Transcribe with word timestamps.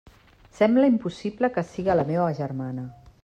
Sembla 0.59 0.89
impossible 0.91 1.51
que 1.59 1.65
siga 1.73 1.99
la 1.99 2.09
meua 2.13 2.35
germana! 2.43 2.89